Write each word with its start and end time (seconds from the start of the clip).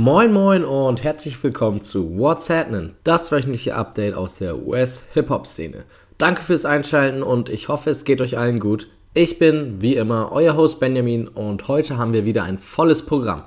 Moin 0.00 0.32
moin 0.32 0.64
und 0.64 1.02
herzlich 1.02 1.42
willkommen 1.42 1.80
zu 1.80 2.16
What's 2.16 2.48
Happening, 2.48 2.94
das 3.02 3.32
wöchentliche 3.32 3.74
Update 3.74 4.14
aus 4.14 4.38
der 4.38 4.64
US-Hip-Hop-Szene. 4.64 5.82
Danke 6.18 6.40
fürs 6.40 6.64
Einschalten 6.64 7.24
und 7.24 7.48
ich 7.48 7.66
hoffe, 7.66 7.90
es 7.90 8.04
geht 8.04 8.20
euch 8.20 8.38
allen 8.38 8.60
gut. 8.60 8.86
Ich 9.12 9.40
bin, 9.40 9.82
wie 9.82 9.96
immer, 9.96 10.30
euer 10.30 10.56
Host 10.56 10.78
Benjamin 10.78 11.26
und 11.26 11.66
heute 11.66 11.98
haben 11.98 12.12
wir 12.12 12.24
wieder 12.24 12.44
ein 12.44 12.58
volles 12.58 13.04
Programm. 13.04 13.42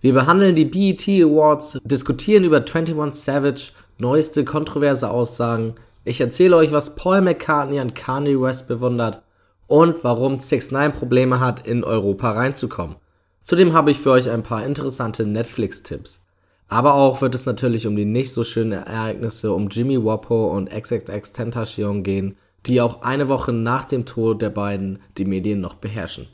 Wir 0.00 0.14
behandeln 0.14 0.54
die 0.54 0.64
BET 0.64 1.08
Awards, 1.08 1.80
diskutieren 1.82 2.44
über 2.44 2.58
21 2.58 3.20
Savage, 3.20 3.72
neueste 3.98 4.44
kontroverse 4.44 5.10
Aussagen, 5.10 5.74
ich 6.04 6.20
erzähle 6.20 6.54
euch, 6.54 6.70
was 6.70 6.94
Paul 6.94 7.20
McCartney 7.20 7.80
an 7.80 7.94
Kanye 7.94 8.40
West 8.40 8.68
bewundert 8.68 9.22
und 9.66 10.04
warum 10.04 10.38
6 10.38 10.70
9 10.70 10.92
Probleme 10.92 11.40
hat, 11.40 11.66
in 11.66 11.82
Europa 11.82 12.30
reinzukommen. 12.30 12.94
Zudem 13.42 13.72
habe 13.72 13.90
ich 13.90 13.98
für 13.98 14.10
euch 14.10 14.30
ein 14.30 14.42
paar 14.42 14.64
interessante 14.64 15.26
Netflix-Tipps. 15.26 16.24
Aber 16.68 16.94
auch 16.94 17.20
wird 17.20 17.34
es 17.34 17.46
natürlich 17.46 17.86
um 17.86 17.96
die 17.96 18.04
nicht 18.04 18.32
so 18.32 18.44
schönen 18.44 18.72
Ereignisse 18.72 19.52
um 19.52 19.68
Jimmy 19.68 20.02
Wappo 20.04 20.56
und 20.56 20.70
XXX 20.70 21.32
Tentacion 21.32 22.04
gehen, 22.04 22.36
die 22.66 22.80
auch 22.80 23.02
eine 23.02 23.28
Woche 23.28 23.52
nach 23.52 23.84
dem 23.84 24.06
Tod 24.06 24.40
der 24.40 24.50
beiden 24.50 25.00
die 25.18 25.24
Medien 25.24 25.60
noch 25.60 25.74
beherrschen. 25.74 26.28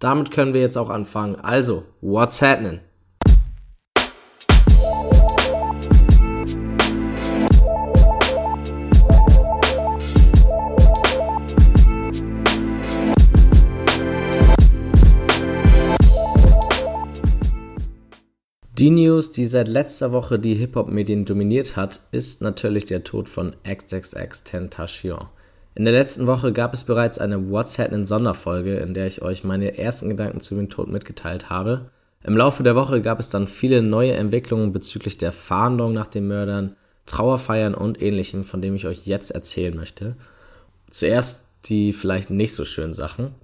Damit 0.00 0.30
können 0.30 0.52
wir 0.52 0.60
jetzt 0.60 0.76
auch 0.76 0.90
anfangen. 0.90 1.36
Also, 1.36 1.84
what's 2.02 2.42
happening? 2.42 2.80
Die 18.76 18.90
News, 18.90 19.30
die 19.30 19.46
seit 19.46 19.68
letzter 19.68 20.10
Woche 20.10 20.36
die 20.36 20.56
Hip-Hop-Medien 20.56 21.24
dominiert 21.24 21.76
hat, 21.76 22.00
ist 22.10 22.42
natürlich 22.42 22.84
der 22.84 23.04
Tod 23.04 23.28
von 23.28 23.54
XXX 23.62 24.42
Tentacion. 24.42 25.26
In 25.76 25.84
der 25.84 25.94
letzten 25.94 26.26
Woche 26.26 26.52
gab 26.52 26.74
es 26.74 26.82
bereits 26.82 27.20
eine 27.20 27.52
What's 27.52 27.78
Happening 27.78 28.04
Sonderfolge, 28.04 28.78
in 28.78 28.92
der 28.92 29.06
ich 29.06 29.22
euch 29.22 29.44
meine 29.44 29.78
ersten 29.78 30.08
Gedanken 30.08 30.40
zu 30.40 30.56
dem 30.56 30.70
Tod 30.70 30.88
mitgeteilt 30.88 31.50
habe. 31.50 31.92
Im 32.24 32.36
Laufe 32.36 32.64
der 32.64 32.74
Woche 32.74 33.00
gab 33.00 33.20
es 33.20 33.28
dann 33.28 33.46
viele 33.46 33.80
neue 33.80 34.14
Entwicklungen 34.14 34.72
bezüglich 34.72 35.18
der 35.18 35.30
Fahndung 35.30 35.92
nach 35.92 36.08
den 36.08 36.26
Mördern, 36.26 36.74
Trauerfeiern 37.06 37.74
und 37.74 38.02
ähnlichem, 38.02 38.42
von 38.42 38.60
dem 38.60 38.74
ich 38.74 38.88
euch 38.88 39.06
jetzt 39.06 39.30
erzählen 39.30 39.76
möchte. 39.76 40.16
Zuerst 40.90 41.46
die 41.66 41.92
vielleicht 41.92 42.30
nicht 42.30 42.54
so 42.54 42.64
schönen 42.64 42.94
Sachen. 42.94 43.36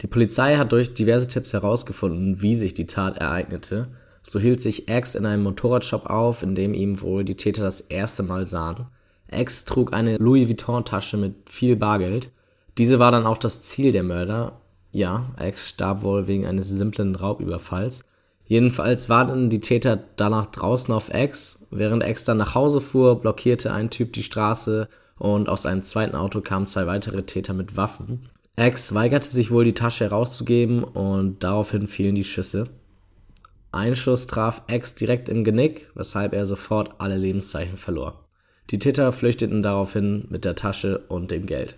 Die 0.00 0.06
Polizei 0.06 0.58
hat 0.58 0.70
durch 0.70 0.94
diverse 0.94 1.26
Tipps 1.26 1.52
herausgefunden, 1.52 2.40
wie 2.40 2.54
sich 2.54 2.72
die 2.72 2.86
Tat 2.86 3.18
ereignete. 3.18 3.88
So 4.22 4.38
hielt 4.38 4.60
sich 4.60 4.88
X 4.88 5.14
in 5.14 5.26
einem 5.26 5.42
Motorradshop 5.42 6.06
auf, 6.06 6.42
in 6.42 6.54
dem 6.54 6.74
ihm 6.74 7.00
wohl 7.00 7.24
die 7.24 7.36
Täter 7.36 7.62
das 7.62 7.80
erste 7.80 8.22
Mal 8.22 8.46
sahen. 8.46 8.86
X 9.32 9.64
trug 9.64 9.92
eine 9.92 10.16
Louis 10.18 10.48
Vuitton-Tasche 10.48 11.16
mit 11.16 11.34
viel 11.46 11.76
Bargeld. 11.76 12.30
Diese 12.78 12.98
war 12.98 13.12
dann 13.12 13.26
auch 13.26 13.38
das 13.38 13.62
Ziel 13.62 13.92
der 13.92 14.02
Mörder. 14.02 14.60
Ja, 14.92 15.26
X 15.40 15.68
starb 15.70 16.02
wohl 16.02 16.26
wegen 16.26 16.46
eines 16.46 16.68
simplen 16.68 17.14
Raubüberfalls. 17.14 18.04
Jedenfalls 18.44 19.08
warteten 19.08 19.48
die 19.48 19.60
Täter 19.60 20.02
danach 20.16 20.46
draußen 20.46 20.92
auf 20.92 21.14
X. 21.14 21.60
Während 21.70 22.02
X 22.02 22.24
dann 22.24 22.38
nach 22.38 22.56
Hause 22.56 22.80
fuhr, 22.80 23.20
blockierte 23.20 23.72
ein 23.72 23.90
Typ 23.90 24.12
die 24.12 24.24
Straße 24.24 24.88
und 25.18 25.48
aus 25.48 25.66
einem 25.66 25.84
zweiten 25.84 26.16
Auto 26.16 26.40
kamen 26.40 26.66
zwei 26.66 26.86
weitere 26.86 27.22
Täter 27.22 27.52
mit 27.52 27.76
Waffen. 27.76 28.28
X 28.58 28.92
weigerte 28.92 29.28
sich 29.28 29.52
wohl, 29.52 29.64
die 29.64 29.74
Tasche 29.74 30.04
herauszugeben 30.04 30.82
und 30.82 31.44
daraufhin 31.44 31.86
fielen 31.86 32.16
die 32.16 32.24
Schüsse. 32.24 32.64
Ein 33.72 33.94
Schuss 33.94 34.26
traf 34.26 34.62
X 34.68 34.96
direkt 34.96 35.28
im 35.28 35.44
Genick, 35.44 35.88
weshalb 35.94 36.32
er 36.32 36.44
sofort 36.44 36.94
alle 36.98 37.16
Lebenszeichen 37.16 37.76
verlor. 37.76 38.28
Die 38.70 38.78
Täter 38.78 39.12
flüchteten 39.12 39.62
daraufhin 39.62 40.26
mit 40.28 40.44
der 40.44 40.56
Tasche 40.56 40.98
und 41.08 41.30
dem 41.30 41.46
Geld. 41.46 41.76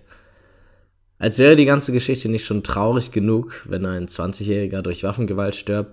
Als 1.18 1.38
wäre 1.38 1.54
die 1.54 1.66
ganze 1.66 1.92
Geschichte 1.92 2.28
nicht 2.28 2.44
schon 2.44 2.64
traurig 2.64 3.12
genug, 3.12 3.64
wenn 3.68 3.86
ein 3.86 4.08
20-Jähriger 4.08 4.82
durch 4.82 5.04
Waffengewalt 5.04 5.54
stirbt, 5.54 5.92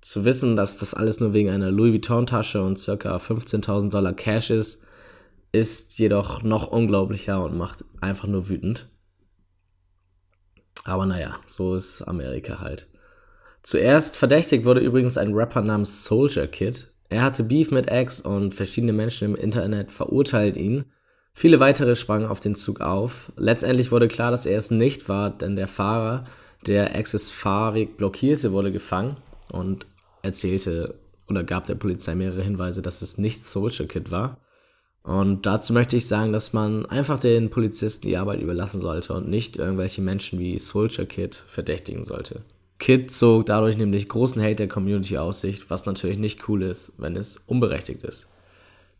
zu 0.00 0.24
wissen, 0.24 0.54
dass 0.54 0.78
das 0.78 0.94
alles 0.94 1.20
nur 1.20 1.32
wegen 1.32 1.50
einer 1.50 1.70
Louis 1.70 1.92
Vuitton-Tasche 1.92 2.62
und 2.62 2.76
ca. 2.84 3.16
15.000 3.16 3.90
Dollar 3.90 4.12
Cash 4.12 4.50
ist, 4.50 4.82
ist 5.52 5.98
jedoch 5.98 6.42
noch 6.42 6.68
unglaublicher 6.68 7.42
und 7.42 7.56
macht 7.56 7.84
einfach 8.00 8.28
nur 8.28 8.48
wütend. 8.48 8.88
Aber 10.84 11.06
naja, 11.06 11.36
so 11.46 11.74
ist 11.74 12.02
Amerika 12.02 12.60
halt. 12.60 12.88
Zuerst 13.66 14.16
verdächtigt 14.16 14.64
wurde 14.64 14.78
übrigens 14.78 15.18
ein 15.18 15.34
Rapper 15.34 15.60
namens 15.60 16.04
Soldier 16.04 16.46
Kid. 16.46 16.86
Er 17.08 17.22
hatte 17.22 17.42
Beef 17.42 17.72
mit 17.72 17.90
X 17.90 18.20
und 18.20 18.54
verschiedene 18.54 18.92
Menschen 18.92 19.24
im 19.24 19.34
Internet 19.34 19.90
verurteilten 19.90 20.62
ihn. 20.62 20.84
Viele 21.32 21.58
weitere 21.58 21.96
sprangen 21.96 22.28
auf 22.28 22.38
den 22.38 22.54
Zug 22.54 22.80
auf. 22.80 23.32
Letztendlich 23.36 23.90
wurde 23.90 24.06
klar, 24.06 24.30
dass 24.30 24.46
er 24.46 24.56
es 24.56 24.70
nicht 24.70 25.08
war, 25.08 25.30
denn 25.30 25.56
der 25.56 25.66
Fahrer, 25.66 26.26
der 26.64 26.94
X's 26.94 27.28
Fahrweg 27.32 27.96
blockierte, 27.96 28.52
wurde 28.52 28.70
gefangen 28.70 29.16
und 29.50 29.86
erzählte 30.22 30.94
oder 31.28 31.42
gab 31.42 31.66
der 31.66 31.74
Polizei 31.74 32.14
mehrere 32.14 32.44
Hinweise, 32.44 32.82
dass 32.82 33.02
es 33.02 33.18
nicht 33.18 33.48
Soldier 33.48 33.88
Kid 33.88 34.12
war. 34.12 34.38
Und 35.02 35.44
dazu 35.44 35.72
möchte 35.72 35.96
ich 35.96 36.06
sagen, 36.06 36.32
dass 36.32 36.52
man 36.52 36.86
einfach 36.86 37.18
den 37.18 37.50
Polizisten 37.50 38.06
die 38.06 38.16
Arbeit 38.16 38.40
überlassen 38.40 38.78
sollte 38.78 39.12
und 39.12 39.28
nicht 39.28 39.56
irgendwelche 39.56 40.02
Menschen 40.02 40.38
wie 40.38 40.56
Soldier 40.56 41.06
Kid 41.06 41.34
verdächtigen 41.48 42.04
sollte. 42.04 42.44
Kid 42.78 43.10
zog 43.10 43.46
dadurch 43.46 43.76
nämlich 43.76 44.08
großen 44.08 44.42
Hate 44.42 44.56
der 44.56 44.68
Community 44.68 45.16
aus 45.16 45.40
sich, 45.40 45.70
was 45.70 45.86
natürlich 45.86 46.18
nicht 46.18 46.48
cool 46.48 46.62
ist, 46.62 46.92
wenn 46.98 47.16
es 47.16 47.38
unberechtigt 47.46 48.02
ist. 48.02 48.28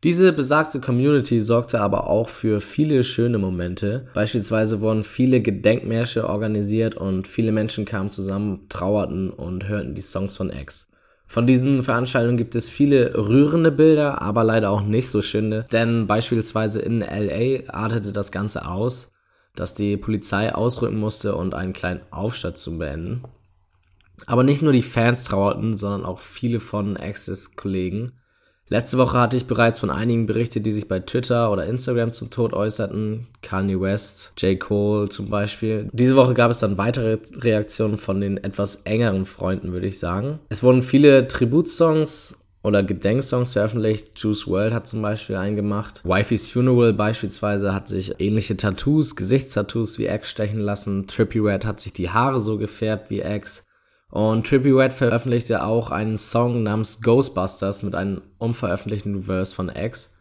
Diese 0.05 0.33
besagte 0.33 0.81
Community 0.81 1.41
sorgte 1.41 1.81
aber 1.81 2.09
auch 2.09 2.29
für 2.29 2.61
viele 2.61 3.03
schöne 3.03 3.39
Momente. 3.39 4.09
Beispielsweise 4.15 4.81
wurden 4.81 5.05
viele 5.05 5.41
Gedenkmärsche 5.41 6.29
organisiert 6.29 6.97
und 6.97 7.27
viele 7.27 7.51
Menschen 7.51 7.85
kamen 7.85 8.11
zusammen, 8.11 8.67
trauerten 8.69 9.31
und 9.31 9.69
hörten 9.69 9.95
die 9.95 10.03
Songs 10.03 10.37
von 10.37 10.51
X. 10.51 10.89
Von 11.27 11.47
diesen 11.47 11.83
Veranstaltungen 11.83 12.37
gibt 12.37 12.55
es 12.55 12.69
viele 12.69 13.17
rührende 13.17 13.73
Bilder, 13.73 14.23
aber 14.23 14.45
leider 14.45 14.71
auch 14.71 14.83
nicht 14.83 15.09
so 15.09 15.23
schöne, 15.23 15.67
denn 15.73 16.07
beispielsweise 16.07 16.81
in 16.81 17.01
LA 17.01 17.69
artete 17.69 18.13
das 18.13 18.31
Ganze 18.31 18.67
aus, 18.67 19.11
dass 19.57 19.75
die 19.75 19.97
Polizei 19.97 20.55
ausrücken 20.55 20.99
musste 20.99 21.35
und 21.35 21.55
einen 21.55 21.73
kleinen 21.73 22.01
Aufstand 22.11 22.59
zu 22.59 22.79
beenden. 22.79 23.25
Aber 24.27 24.43
nicht 24.43 24.63
nur 24.63 24.73
die 24.73 24.83
Fans 24.83 25.25
trauerten, 25.25 25.77
sondern 25.77 26.05
auch 26.05 26.19
viele 26.19 26.61
von 26.61 26.97
Axis 26.97 27.57
Kollegen. 27.57 28.13
Letzte 28.69 28.99
Woche 28.99 29.19
hatte 29.21 29.37
ich 29.37 29.47
bereits 29.47 29.79
von 29.79 29.91
einigen 29.91 30.27
berichtet, 30.27 30.67
die 30.67 30.73
sich 30.73 30.89
bei 30.89 30.99
Twitter 30.99 31.53
oder 31.53 31.67
Instagram 31.67 32.11
zum 32.11 32.31
Tod 32.31 32.53
äußerten. 32.53 33.29
Kanye 33.41 33.81
West, 33.81 34.33
J. 34.39 34.59
Cole 34.59 35.09
zum 35.09 35.31
Beispiel. 35.31 35.89
Diese 35.93 36.17
Woche 36.17 36.35
gab 36.35 36.51
es 36.51 36.59
dann 36.59 36.77
weitere 36.77 37.19
Reaktionen 37.37 37.97
von 37.97 38.21
den 38.21 38.39
etwas 38.39 38.83
engeren 38.83 39.25
Freunden, 39.25 39.73
würde 39.73 39.87
ich 39.87 40.01
sagen. 40.01 40.41
Es 40.49 40.65
wurden 40.65 40.83
viele 40.83 41.29
Tributsongs 41.29 42.35
oder 42.65 42.83
Gedenksongs 42.83 43.53
veröffentlicht. 43.53 44.19
Juice 44.19 44.49
World 44.49 44.75
hat 44.75 44.89
zum 44.89 45.01
Beispiel 45.01 45.37
einen 45.37 45.55
gemacht. 45.55 46.01
Wifey's 46.03 46.51
Funeral 46.51 46.93
beispielsweise 46.93 47.73
hat 47.73 47.87
sich 47.87 48.17
ähnliche 48.19 48.57
Tattoos, 48.57 49.15
Gesichtstattoos 49.15 50.01
wie 50.01 50.07
X 50.07 50.29
stechen 50.29 50.59
lassen. 50.59 51.07
Trippy 51.07 51.39
Red 51.39 51.65
hat 51.65 51.79
sich 51.79 51.93
die 51.93 52.11
Haare 52.11 52.41
so 52.41 52.59
gefärbt 52.59 53.11
wie 53.11 53.21
X. 53.21 53.66
Und 54.11 54.47
Trippy 54.47 54.71
Red 54.71 54.93
veröffentlichte 54.93 55.65
auch 55.65 55.91
einen 55.91 56.17
Song 56.17 56.63
namens 56.63 57.01
Ghostbusters 57.03 57.83
mit 57.83 57.95
einem 57.95 58.23
unveröffentlichten 58.39 59.25
Verse 59.25 59.55
von 59.55 59.69
X. 59.69 60.17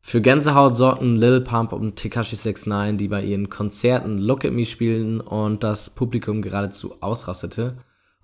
Für 0.00 0.20
Gänsehaut 0.20 0.76
sorgten 0.76 1.16
Lil 1.16 1.42
Pump 1.42 1.72
und 1.72 1.96
Tekashi 1.96 2.36
69, 2.36 2.96
die 2.96 3.08
bei 3.08 3.22
ihren 3.22 3.50
Konzerten 3.50 4.18
Look 4.18 4.44
at 4.44 4.52
Me 4.52 4.64
spielten 4.64 5.20
und 5.20 5.62
das 5.62 5.90
Publikum 5.90 6.40
geradezu 6.40 6.94
ausrastete. 7.00 7.76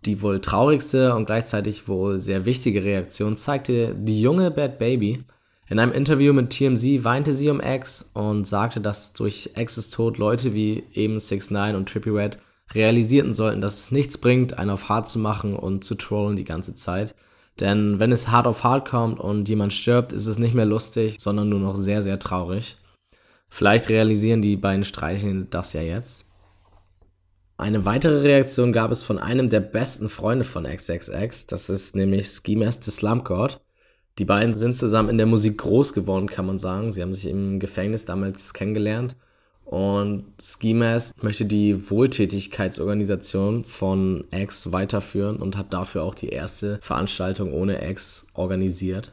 Die 0.06 0.22
wohl 0.22 0.40
traurigste 0.40 1.14
und 1.14 1.26
gleichzeitig 1.26 1.88
wohl 1.88 2.20
sehr 2.20 2.46
wichtige 2.46 2.84
Reaktion 2.84 3.36
zeigte 3.36 3.94
die 3.94 4.20
junge 4.20 4.50
Bad 4.50 4.78
Baby. 4.78 5.24
In 5.68 5.78
einem 5.78 5.92
Interview 5.92 6.32
mit 6.32 6.50
TMZ 6.50 7.04
weinte 7.04 7.32
sie 7.32 7.50
um 7.50 7.60
X 7.60 8.10
und 8.14 8.46
sagte, 8.46 8.80
dass 8.80 9.12
durch 9.12 9.50
X's 9.54 9.90
Tod 9.90 10.18
Leute 10.18 10.54
wie 10.54 10.84
eben 10.92 11.18
6 11.18 11.50
9 11.50 11.74
und 11.74 11.88
Trippy 11.88 12.10
Red 12.10 12.38
realisierten 12.74 13.34
sollten, 13.34 13.60
dass 13.60 13.80
es 13.80 13.90
nichts 13.90 14.18
bringt, 14.18 14.58
einen 14.58 14.70
auf 14.70 14.88
hart 14.88 15.08
zu 15.08 15.18
machen 15.18 15.56
und 15.56 15.84
zu 15.84 15.94
trollen 15.94 16.36
die 16.36 16.44
ganze 16.44 16.74
Zeit. 16.74 17.14
Denn 17.60 18.00
wenn 18.00 18.12
es 18.12 18.28
hart 18.28 18.46
auf 18.46 18.64
hart 18.64 18.88
kommt 18.88 19.20
und 19.20 19.48
jemand 19.48 19.72
stirbt, 19.72 20.12
ist 20.12 20.26
es 20.26 20.38
nicht 20.38 20.54
mehr 20.54 20.66
lustig, 20.66 21.18
sondern 21.20 21.48
nur 21.48 21.60
noch 21.60 21.76
sehr, 21.76 22.02
sehr 22.02 22.18
traurig. 22.18 22.76
Vielleicht 23.48 23.88
realisieren 23.88 24.42
die 24.42 24.56
beiden 24.56 24.84
Streichelnden 24.84 25.48
das 25.50 25.72
ja 25.72 25.82
jetzt. 25.82 26.24
Eine 27.56 27.84
weitere 27.84 28.22
Reaktion 28.22 28.72
gab 28.72 28.90
es 28.90 29.04
von 29.04 29.18
einem 29.18 29.48
der 29.48 29.60
besten 29.60 30.08
Freunde 30.08 30.44
von 30.44 30.64
XXX, 30.64 31.46
das 31.46 31.70
ist 31.70 31.94
nämlich 31.94 32.26
Ski 32.28 32.56
Master 32.56 32.90
Slump 32.90 33.24
God. 33.24 33.60
Die 34.18 34.24
beiden 34.24 34.54
sind 34.54 34.74
zusammen 34.74 35.08
in 35.08 35.18
der 35.18 35.26
Musik 35.26 35.58
groß 35.58 35.92
geworden, 35.92 36.28
kann 36.28 36.46
man 36.46 36.58
sagen. 36.58 36.90
Sie 36.90 37.02
haben 37.02 37.14
sich 37.14 37.26
im 37.26 37.60
Gefängnis 37.60 38.04
damals 38.04 38.54
kennengelernt 38.54 39.14
und 39.74 40.26
Mask 40.62 41.20
möchte 41.20 41.46
die 41.46 41.90
Wohltätigkeitsorganisation 41.90 43.64
von 43.64 44.22
X 44.30 44.70
weiterführen 44.70 45.38
und 45.38 45.56
hat 45.56 45.74
dafür 45.74 46.04
auch 46.04 46.14
die 46.14 46.28
erste 46.28 46.78
Veranstaltung 46.80 47.52
ohne 47.52 47.90
X 47.90 48.28
organisiert. 48.34 49.10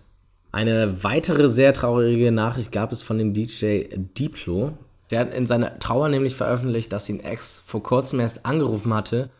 Eine 0.51 1.03
weitere 1.03 1.49
sehr 1.49 1.73
traurige 1.73 2.31
Nachricht 2.31 2.71
gab 2.71 2.91
es 2.91 3.01
von 3.01 3.17
dem 3.17 3.33
DJ 3.33 3.85
Diplo. 3.95 4.73
Der 5.09 5.21
hat 5.21 5.33
in 5.33 5.47
seiner 5.47 5.79
Trauer 5.79 6.09
nämlich 6.09 6.35
veröffentlicht, 6.35 6.93
dass 6.93 7.09
ihn 7.09 7.21
X 7.21 7.63
vor 7.65 7.81
kurzem 7.81 8.19
erst 8.19 8.45
angerufen 8.45 8.93
hatte, 8.93 9.31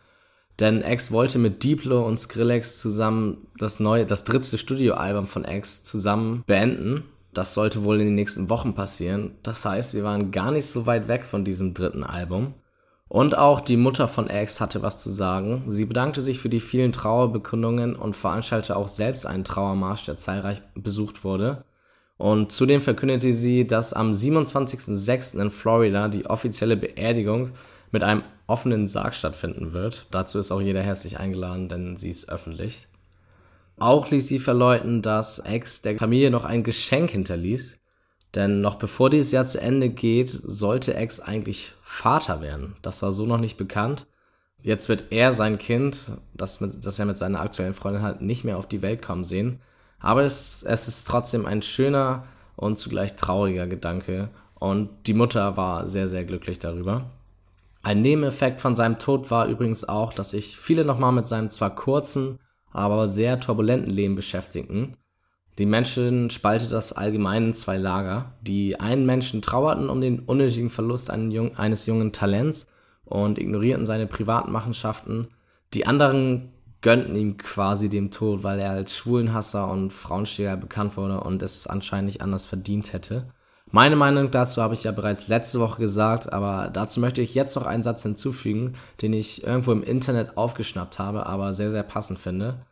denn 0.58 0.82
X 0.82 1.12
wollte 1.12 1.38
mit 1.38 1.62
Diplo 1.62 2.04
und 2.04 2.18
Skrillex 2.18 2.80
zusammen 2.80 3.46
das 3.58 3.78
neue, 3.78 4.06
das 4.06 4.24
dritte 4.24 4.58
Studioalbum 4.58 5.28
von 5.28 5.44
X 5.44 5.84
zusammen 5.84 6.42
beenden. 6.48 7.04
Das 7.32 7.54
sollte 7.54 7.84
wohl 7.84 8.00
in 8.00 8.06
den 8.06 8.14
nächsten 8.14 8.50
Wochen 8.50 8.74
passieren. 8.74 9.32
Das 9.42 9.64
heißt, 9.64 9.94
wir 9.94 10.04
waren 10.04 10.30
gar 10.30 10.50
nicht 10.50 10.66
so 10.66 10.86
weit 10.86 11.08
weg 11.08 11.24
von 11.24 11.44
diesem 11.44 11.72
dritten 11.74 12.04
Album. 12.04 12.54
Und 13.08 13.36
auch 13.36 13.60
die 13.60 13.76
Mutter 13.76 14.08
von 14.08 14.30
X 14.30 14.60
hatte 14.60 14.82
was 14.82 14.98
zu 14.98 15.10
sagen. 15.10 15.64
Sie 15.66 15.84
bedankte 15.84 16.22
sich 16.22 16.38
für 16.38 16.48
die 16.48 16.60
vielen 16.60 16.92
Trauerbekundungen 16.92 17.94
und 17.94 18.16
veranstaltete 18.16 18.76
auch 18.76 18.88
selbst 18.88 19.26
einen 19.26 19.44
Trauermarsch, 19.44 20.04
der 20.04 20.16
zahlreich 20.16 20.62
besucht 20.74 21.24
wurde. 21.24 21.64
Und 22.16 22.52
zudem 22.52 22.80
verkündete 22.80 23.32
sie, 23.32 23.66
dass 23.66 23.92
am 23.92 24.12
27.06. 24.12 25.40
in 25.40 25.50
Florida 25.50 26.08
die 26.08 26.26
offizielle 26.26 26.76
Beerdigung 26.76 27.50
mit 27.90 28.02
einem 28.02 28.22
offenen 28.46 28.88
Sarg 28.88 29.14
stattfinden 29.14 29.72
wird. 29.72 30.06
Dazu 30.10 30.38
ist 30.38 30.50
auch 30.50 30.60
jeder 30.60 30.82
herzlich 30.82 31.18
eingeladen, 31.18 31.68
denn 31.68 31.96
sie 31.96 32.10
ist 32.10 32.28
öffentlich. 32.28 32.88
Auch 33.78 34.10
ließ 34.10 34.26
sie 34.28 34.38
verleuten, 34.38 35.02
dass 35.02 35.38
Ex 35.38 35.80
der 35.80 35.96
Familie 35.98 36.30
noch 36.30 36.44
ein 36.44 36.62
Geschenk 36.62 37.10
hinterließ, 37.10 37.80
denn 38.34 38.60
noch 38.60 38.76
bevor 38.76 39.10
dieses 39.10 39.32
Jahr 39.32 39.44
zu 39.44 39.60
Ende 39.60 39.90
geht, 39.90 40.30
sollte 40.30 40.94
Ex 40.94 41.20
eigentlich 41.20 41.72
Vater 41.82 42.40
werden. 42.40 42.76
Das 42.82 43.02
war 43.02 43.12
so 43.12 43.26
noch 43.26 43.38
nicht 43.38 43.56
bekannt. 43.56 44.06
Jetzt 44.62 44.88
wird 44.88 45.10
er 45.10 45.32
sein 45.32 45.58
Kind, 45.58 46.12
das, 46.34 46.60
mit, 46.60 46.84
das 46.84 46.98
er 46.98 47.06
mit 47.06 47.18
seiner 47.18 47.40
aktuellen 47.40 47.74
Freundin 47.74 48.02
hat, 48.02 48.22
nicht 48.22 48.44
mehr 48.44 48.58
auf 48.58 48.68
die 48.68 48.82
Welt 48.82 49.02
kommen 49.02 49.24
sehen. 49.24 49.60
Aber 49.98 50.22
es, 50.22 50.62
es 50.62 50.88
ist 50.88 51.06
trotzdem 51.06 51.46
ein 51.46 51.62
schöner 51.62 52.24
und 52.56 52.78
zugleich 52.78 53.16
trauriger 53.16 53.66
Gedanke. 53.66 54.30
Und 54.54 54.90
die 55.06 55.14
Mutter 55.14 55.56
war 55.56 55.88
sehr, 55.88 56.06
sehr 56.06 56.24
glücklich 56.24 56.60
darüber. 56.60 57.10
Ein 57.82 58.02
Nebeneffekt 58.02 58.60
von 58.60 58.76
seinem 58.76 59.00
Tod 59.00 59.30
war 59.30 59.48
übrigens 59.48 59.88
auch, 59.88 60.12
dass 60.12 60.30
sich 60.30 60.56
viele 60.56 60.84
nochmal 60.84 61.12
mit 61.12 61.26
seinem 61.26 61.50
zwar 61.50 61.74
kurzen, 61.74 62.38
aber 62.72 63.08
sehr 63.08 63.40
turbulenten 63.40 63.92
Leben 63.92 64.16
beschäftigten. 64.16 64.96
Die 65.58 65.66
Menschen 65.66 66.30
spaltete 66.30 66.70
das 66.70 66.92
allgemein 66.92 67.46
in 67.46 67.54
zwei 67.54 67.76
Lager. 67.76 68.32
Die 68.40 68.80
einen 68.80 69.04
Menschen 69.04 69.42
trauerten 69.42 69.90
um 69.90 70.00
den 70.00 70.20
unnötigen 70.20 70.70
Verlust 70.70 71.10
eines 71.10 71.86
jungen 71.86 72.12
Talents 72.12 72.66
und 73.04 73.38
ignorierten 73.38 73.84
seine 73.84 74.06
privaten 74.06 74.50
Machenschaften. 74.50 75.28
Die 75.74 75.86
anderen 75.86 76.52
gönnten 76.80 77.14
ihm 77.14 77.36
quasi 77.36 77.88
dem 77.88 78.10
Tod, 78.10 78.42
weil 78.42 78.58
er 78.58 78.70
als 78.70 78.96
Schwulenhasser 78.96 79.70
und 79.70 79.92
Frauensteher 79.92 80.56
bekannt 80.56 80.96
wurde 80.96 81.20
und 81.20 81.42
es 81.42 81.66
anscheinend 81.66 82.06
nicht 82.06 82.22
anders 82.22 82.46
verdient 82.46 82.92
hätte. 82.92 83.26
Meine 83.74 83.96
Meinung 83.96 84.30
dazu 84.30 84.60
habe 84.60 84.74
ich 84.74 84.84
ja 84.84 84.92
bereits 84.92 85.28
letzte 85.28 85.58
Woche 85.58 85.80
gesagt, 85.80 86.30
aber 86.30 86.68
dazu 86.70 87.00
möchte 87.00 87.22
ich 87.22 87.34
jetzt 87.34 87.56
noch 87.56 87.64
einen 87.64 87.82
Satz 87.82 88.02
hinzufügen, 88.02 88.74
den 89.00 89.14
ich 89.14 89.44
irgendwo 89.44 89.72
im 89.72 89.82
Internet 89.82 90.36
aufgeschnappt 90.36 90.98
habe, 90.98 91.24
aber 91.24 91.54
sehr, 91.54 91.70
sehr 91.70 91.82
passend 91.82 92.18
finde. 92.18 92.66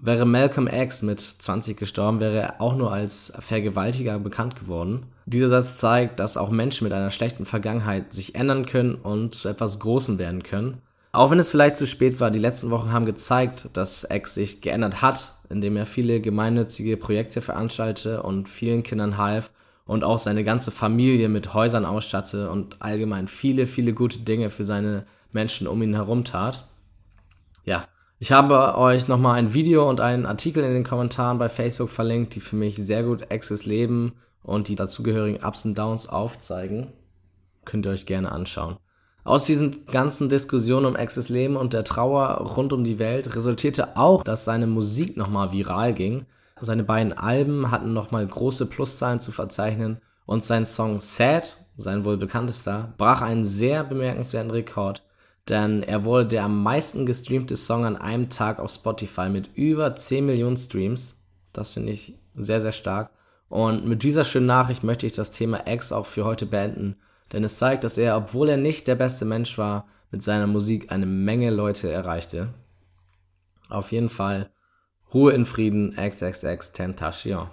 Wäre 0.00 0.24
Malcolm 0.24 0.66
X 0.66 1.02
mit 1.02 1.20
20 1.20 1.76
gestorben, 1.76 2.20
wäre 2.20 2.38
er 2.38 2.60
auch 2.62 2.74
nur 2.74 2.90
als 2.90 3.30
Vergewaltiger 3.38 4.18
bekannt 4.18 4.58
geworden. 4.58 5.04
Dieser 5.26 5.48
Satz 5.48 5.76
zeigt, 5.76 6.18
dass 6.18 6.38
auch 6.38 6.48
Menschen 6.48 6.84
mit 6.84 6.94
einer 6.94 7.10
schlechten 7.10 7.44
Vergangenheit 7.44 8.14
sich 8.14 8.34
ändern 8.34 8.64
können 8.64 8.94
und 8.94 9.34
zu 9.34 9.50
etwas 9.50 9.78
Großem 9.80 10.18
werden 10.18 10.44
können. 10.44 10.80
Auch 11.12 11.30
wenn 11.30 11.38
es 11.38 11.50
vielleicht 11.50 11.76
zu 11.76 11.86
spät 11.86 12.20
war, 12.20 12.30
die 12.30 12.38
letzten 12.38 12.70
Wochen 12.70 12.90
haben 12.90 13.04
gezeigt, 13.04 13.68
dass 13.74 14.06
X 14.08 14.34
sich 14.34 14.62
geändert 14.62 15.02
hat, 15.02 15.34
indem 15.50 15.76
er 15.76 15.84
viele 15.84 16.22
gemeinnützige 16.22 16.96
Projekte 16.96 17.42
veranstaltete 17.42 18.22
und 18.22 18.48
vielen 18.48 18.82
Kindern 18.82 19.18
half 19.18 19.50
und 19.88 20.04
auch 20.04 20.18
seine 20.18 20.44
ganze 20.44 20.70
Familie 20.70 21.30
mit 21.30 21.54
Häusern 21.54 21.86
ausstatte 21.86 22.50
und 22.50 22.76
allgemein 22.80 23.26
viele, 23.26 23.66
viele 23.66 23.94
gute 23.94 24.18
Dinge 24.18 24.50
für 24.50 24.64
seine 24.64 25.06
Menschen 25.32 25.66
um 25.66 25.82
ihn 25.82 25.94
herum 25.94 26.24
tat. 26.24 26.68
Ja, 27.64 27.86
ich 28.18 28.30
habe 28.30 28.76
euch 28.76 29.08
nochmal 29.08 29.38
ein 29.38 29.54
Video 29.54 29.88
und 29.88 30.00
einen 30.00 30.26
Artikel 30.26 30.62
in 30.62 30.74
den 30.74 30.84
Kommentaren 30.84 31.38
bei 31.38 31.48
Facebook 31.48 31.88
verlinkt, 31.88 32.34
die 32.34 32.40
für 32.40 32.54
mich 32.54 32.76
sehr 32.76 33.02
gut 33.02 33.30
X's 33.30 33.64
Leben 33.64 34.12
und 34.42 34.68
die 34.68 34.74
dazugehörigen 34.74 35.42
Ups 35.42 35.64
und 35.64 35.78
Downs 35.78 36.06
aufzeigen. 36.06 36.88
Könnt 37.64 37.86
ihr 37.86 37.92
euch 37.92 38.04
gerne 38.04 38.30
anschauen. 38.30 38.76
Aus 39.24 39.46
diesen 39.46 39.86
ganzen 39.86 40.28
Diskussionen 40.28 40.84
um 40.84 40.96
Exes 40.96 41.30
Leben 41.30 41.56
und 41.56 41.72
der 41.72 41.84
Trauer 41.84 42.28
rund 42.56 42.74
um 42.74 42.84
die 42.84 42.98
Welt 42.98 43.34
resultierte 43.34 43.96
auch, 43.96 44.22
dass 44.22 44.44
seine 44.44 44.66
Musik 44.66 45.16
nochmal 45.16 45.52
viral 45.52 45.94
ging. 45.94 46.26
Seine 46.60 46.84
beiden 46.84 47.12
Alben 47.12 47.70
hatten 47.70 47.92
nochmal 47.92 48.26
große 48.26 48.66
Pluszahlen 48.66 49.20
zu 49.20 49.32
verzeichnen 49.32 50.00
und 50.26 50.44
sein 50.44 50.66
Song 50.66 51.00
Sad, 51.00 51.58
sein 51.76 52.04
wohl 52.04 52.16
bekanntester, 52.16 52.94
brach 52.98 53.22
einen 53.22 53.44
sehr 53.44 53.84
bemerkenswerten 53.84 54.50
Rekord, 54.50 55.02
denn 55.48 55.82
er 55.82 56.04
wurde 56.04 56.26
der 56.26 56.44
am 56.44 56.62
meisten 56.62 57.06
gestreamte 57.06 57.56
Song 57.56 57.84
an 57.84 57.96
einem 57.96 58.28
Tag 58.28 58.58
auf 58.58 58.70
Spotify 58.70 59.28
mit 59.28 59.50
über 59.54 59.96
10 59.96 60.26
Millionen 60.26 60.56
Streams. 60.56 61.22
Das 61.52 61.72
finde 61.72 61.92
ich 61.92 62.14
sehr, 62.34 62.60
sehr 62.60 62.72
stark. 62.72 63.10
Und 63.48 63.86
mit 63.86 64.02
dieser 64.02 64.24
schönen 64.24 64.46
Nachricht 64.46 64.84
möchte 64.84 65.06
ich 65.06 65.12
das 65.12 65.30
Thema 65.30 65.66
X 65.66 65.92
auch 65.92 66.04
für 66.04 66.24
heute 66.24 66.44
beenden 66.44 66.96
denn 67.32 67.44
es 67.44 67.58
zeigt, 67.58 67.84
dass 67.84 67.98
er, 67.98 68.16
obwohl 68.16 68.48
er 68.48 68.56
nicht 68.56 68.86
der 68.88 68.94
beste 68.94 69.24
Mensch 69.24 69.58
war, 69.58 69.86
mit 70.10 70.22
seiner 70.22 70.46
Musik 70.46 70.90
eine 70.90 71.06
Menge 71.06 71.50
Leute 71.50 71.90
erreichte. 71.90 72.54
Auf 73.68 73.92
jeden 73.92 74.08
Fall 74.08 74.50
Ruhe 75.12 75.32
in 75.32 75.46
Frieden, 75.46 75.96
XXX 75.96 76.72
Tentation. 76.72 77.48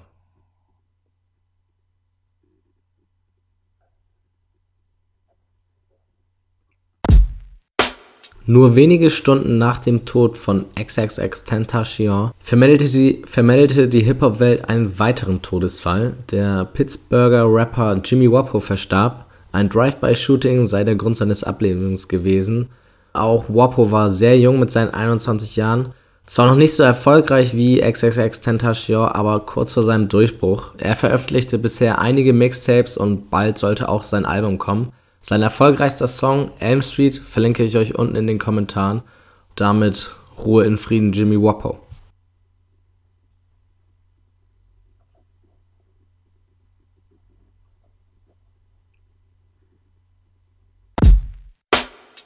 Nur 8.47 8.75
wenige 8.75 9.09
Stunden 9.09 9.57
nach 9.57 9.79
dem 9.79 10.05
Tod 10.05 10.37
von 10.37 10.65
XXX 10.79 11.45
Tentacion 11.45 12.29
vermeldete 12.39 12.91
die, 12.91 13.23
vermeldete 13.25 13.87
die 13.87 14.01
Hip-Hop-Welt 14.01 14.69
einen 14.69 14.99
weiteren 14.99 15.41
Todesfall. 15.41 16.13
Der 16.29 16.65
Pittsburgher 16.65 17.45
Rapper 17.51 17.99
Jimmy 18.03 18.31
Wappo 18.31 18.59
verstarb, 18.59 19.25
ein 19.51 19.69
Drive-by-Shooting 19.69 20.67
sei 20.67 20.83
der 20.83 20.95
Grund 20.95 21.17
seines 21.17 21.43
Ablebens 21.43 22.07
gewesen. 22.07 22.69
Auch 23.13 23.45
Wapo 23.47 23.89
war 23.89 24.11
sehr 24.11 24.37
jung 24.37 24.59
mit 24.59 24.71
seinen 24.71 24.93
21 24.93 25.55
Jahren. 25.55 25.93
Zwar 26.27 26.47
noch 26.47 26.55
nicht 26.55 26.73
so 26.73 26.81
erfolgreich 26.81 27.55
wie 27.55 27.81
XXX 27.81 28.41
Tentacion, 28.41 29.07
aber 29.07 29.41
kurz 29.41 29.73
vor 29.73 29.83
seinem 29.83 30.07
Durchbruch. 30.07 30.73
Er 30.77 30.95
veröffentlichte 30.95 31.59
bisher 31.59 31.99
einige 31.99 32.33
Mixtapes 32.33 32.97
und 32.97 33.29
bald 33.29 33.59
sollte 33.59 33.89
auch 33.89 34.03
sein 34.03 34.25
Album 34.25 34.57
kommen. 34.57 34.91
Sein 35.21 35.43
erfolgreichster 35.43 36.07
Song, 36.07 36.51
Elm 36.59 36.81
Street, 36.81 37.21
verlinke 37.27 37.63
ich 37.63 37.77
euch 37.77 37.95
unten 37.95 38.15
in 38.15 38.27
den 38.27 38.39
Kommentaren. 38.39 39.03
Damit 39.55 40.15
Ruhe 40.43 40.65
in 40.65 40.77
Frieden, 40.77 41.13
Jimmy 41.13 41.41
Wapo. 41.41 41.79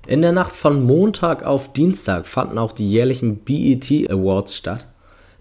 In 0.10 0.24
der 0.24 0.32
Nacht 0.32 0.54
von 0.54 0.82
Montag 0.82 1.46
auf 1.46 1.72
Dienstag 1.72 2.26
fanden 2.26 2.58
auch 2.58 2.72
die 2.72 2.90
jährlichen 2.90 3.36
BET 3.46 4.10
Awards 4.10 4.56
statt. 4.56 4.88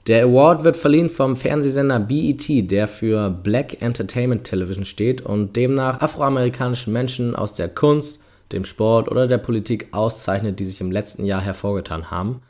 Der 0.06 0.26
Award 0.26 0.62
wird 0.62 0.76
verliehen 0.76 1.08
vom 1.08 1.36
Fernsehsender 1.36 1.98
BET, 1.98 2.70
der 2.70 2.86
für 2.86 3.30
Black 3.30 3.80
Entertainment 3.80 4.44
Television 4.44 4.84
steht 4.84 5.22
und 5.22 5.56
demnach 5.56 6.02
afroamerikanischen 6.02 6.92
Menschen 6.92 7.34
aus 7.34 7.54
der 7.54 7.70
Kunst, 7.70 8.20
dem 8.52 8.66
Sport 8.66 9.10
oder 9.10 9.26
der 9.26 9.38
Politik 9.38 9.88
auszeichnet, 9.92 10.60
die 10.60 10.66
sich 10.66 10.82
im 10.82 10.92
letzten 10.92 11.24
Jahr 11.24 11.40
hervorgetan 11.40 12.10
haben. 12.10 12.42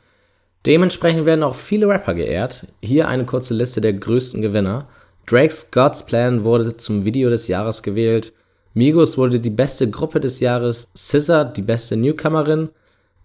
Dementsprechend 0.65 1.25
werden 1.25 1.43
auch 1.43 1.55
viele 1.55 1.87
Rapper 1.87 2.15
geehrt. 2.15 2.67
Hier 2.81 3.07
eine 3.07 3.23
kurze 3.23 3.53
Liste 3.53 3.79
der 3.79 3.93
größten 3.93 4.41
Gewinner. 4.41 4.89
Drake's 5.25 5.71
God's 5.71 6.05
Plan 6.05 6.43
wurde 6.43 6.75
zum 6.75 7.05
Video 7.05 7.29
des 7.29 7.47
Jahres 7.47 7.81
gewählt. 7.81 8.33
Migos 8.73 9.17
wurde 9.17 9.39
die 9.39 9.49
beste 9.49 9.89
Gruppe 9.89 10.19
des 10.19 10.39
Jahres, 10.39 10.87
SZA 10.95 11.43
die 11.45 11.61
beste 11.61 11.97
Newcomerin, 11.97 12.69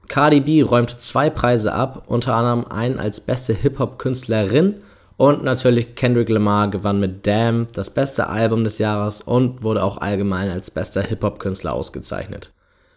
Cardi 0.08 0.40
B 0.40 0.62
räumte 0.62 0.98
zwei 0.98 1.30
Preise 1.30 1.72
ab, 1.72 2.04
unter 2.06 2.34
anderem 2.34 2.66
einen 2.66 2.98
als 2.98 3.20
beste 3.20 3.54
Hip-Hop-Künstlerin 3.54 4.76
und 5.16 5.44
natürlich 5.44 5.94
Kendrick 5.94 6.28
Lamar 6.28 6.68
gewann 6.68 7.00
mit 7.00 7.26
Damn 7.26 7.68
das 7.72 7.90
beste 7.90 8.26
Album 8.28 8.64
des 8.64 8.78
Jahres 8.78 9.20
und 9.22 9.62
wurde 9.62 9.82
auch 9.82 9.98
allgemein 9.98 10.50
als 10.50 10.70
bester 10.70 11.02
Hip-Hop-Künstler 11.02 11.72
ausgezeichnet. 11.72 12.52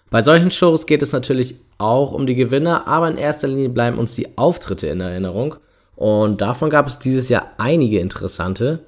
Bei 0.09 0.21
solchen 0.21 0.51
Shows 0.51 0.85
geht 0.85 1.01
es 1.01 1.11
natürlich 1.11 1.55
auch 1.77 2.11
um 2.11 2.27
die 2.27 2.35
Gewinner, 2.35 2.87
aber 2.87 3.09
in 3.09 3.17
erster 3.17 3.47
Linie 3.47 3.69
bleiben 3.69 3.97
uns 3.97 4.15
die 4.15 4.37
Auftritte 4.37 4.87
in 4.87 5.01
Erinnerung 5.01 5.55
und 5.95 6.41
davon 6.41 6.69
gab 6.69 6.87
es 6.87 6.99
dieses 6.99 7.29
Jahr 7.29 7.51
einige 7.57 7.99
interessante. 7.99 8.79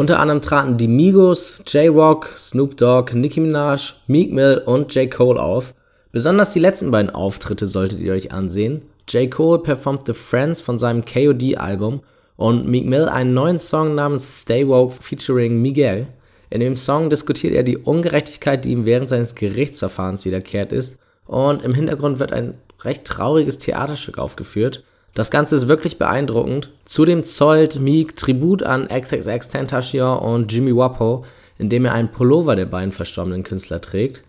Unter 0.00 0.18
anderem 0.18 0.40
traten 0.40 0.78
die 0.78 0.88
Migos, 0.88 1.62
J-Rock, 1.66 2.30
Snoop 2.38 2.78
Dogg, 2.78 3.12
Nicki 3.14 3.38
Minaj, 3.38 3.92
Meek 4.06 4.32
Mill 4.32 4.62
und 4.64 4.94
J. 4.94 5.10
Cole 5.10 5.38
auf. 5.38 5.74
Besonders 6.10 6.54
die 6.54 6.58
letzten 6.58 6.90
beiden 6.90 7.10
Auftritte 7.10 7.66
solltet 7.66 8.00
ihr 8.00 8.14
euch 8.14 8.32
ansehen. 8.32 8.80
J. 9.10 9.30
Cole 9.30 9.58
performte 9.58 10.14
Friends 10.14 10.62
von 10.62 10.78
seinem 10.78 11.04
KOD-Album 11.04 12.00
und 12.38 12.66
Meek 12.66 12.86
Mill 12.86 13.10
einen 13.10 13.34
neuen 13.34 13.58
Song 13.58 13.94
namens 13.94 14.40
Stay 14.40 14.66
Woke 14.66 14.94
featuring 15.02 15.60
Miguel. 15.60 16.06
In 16.48 16.60
dem 16.60 16.76
Song 16.76 17.10
diskutiert 17.10 17.52
er 17.52 17.62
die 17.62 17.76
Ungerechtigkeit, 17.76 18.64
die 18.64 18.70
ihm 18.70 18.86
während 18.86 19.10
seines 19.10 19.34
Gerichtsverfahrens 19.34 20.24
wiederkehrt 20.24 20.72
ist 20.72 20.98
und 21.26 21.62
im 21.62 21.74
Hintergrund 21.74 22.18
wird 22.20 22.32
ein 22.32 22.54
recht 22.84 23.04
trauriges 23.04 23.58
Theaterstück 23.58 24.16
aufgeführt. 24.16 24.82
Das 25.14 25.30
Ganze 25.30 25.56
ist 25.56 25.68
wirklich 25.68 25.98
beeindruckend. 25.98 26.70
Zudem 26.84 27.24
zollt 27.24 27.80
Meek 27.80 28.16
Tribut 28.16 28.62
an 28.62 28.88
XXX 28.88 29.48
Tentacion 29.48 30.18
und 30.18 30.52
Jimmy 30.52 30.74
Wapo, 30.76 31.24
indem 31.58 31.84
er 31.84 31.94
einen 31.94 32.10
Pullover 32.10 32.56
der 32.56 32.66
beiden 32.66 32.92
verstorbenen 32.92 33.42
Künstler 33.42 33.80
trägt. 33.80 34.24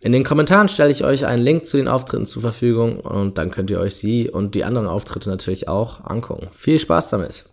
In 0.00 0.12
den 0.12 0.24
Kommentaren 0.24 0.68
stelle 0.68 0.90
ich 0.90 1.04
euch 1.04 1.24
einen 1.24 1.42
Link 1.42 1.66
zu 1.66 1.78
den 1.78 1.88
Auftritten 1.88 2.26
zur 2.26 2.42
Verfügung 2.42 3.00
und 3.00 3.38
dann 3.38 3.50
könnt 3.50 3.70
ihr 3.70 3.80
euch 3.80 3.96
sie 3.96 4.28
und 4.28 4.54
die 4.54 4.64
anderen 4.64 4.86
Auftritte 4.86 5.30
natürlich 5.30 5.68
auch 5.68 6.04
angucken. 6.04 6.48
Viel 6.52 6.78
Spaß 6.78 7.08
damit! 7.08 7.44